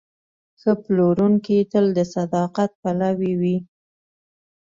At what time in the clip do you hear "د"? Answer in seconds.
1.97-1.99